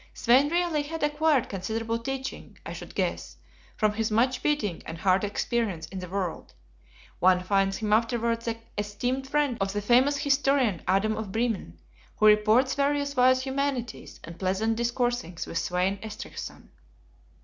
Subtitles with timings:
[0.15, 3.37] Svein really had acquired considerable teaching, I should guess,
[3.77, 6.55] from his much beating and hard experience in the world;
[7.19, 11.79] one finds him afterwards the esteemed friend of the famous Historian Adam of Bremen,
[12.15, 16.69] who reports various wise humanities, and pleasant discoursings with Svein Estrithson.